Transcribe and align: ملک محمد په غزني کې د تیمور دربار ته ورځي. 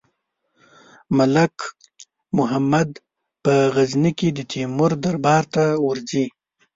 ملک 1.17 1.55
محمد 2.37 2.89
په 3.43 3.53
غزني 3.75 4.11
کې 4.19 4.29
د 4.33 4.39
تیمور 4.51 4.91
دربار 5.03 5.43
ته 5.53 5.63
ورځي. 5.87 6.25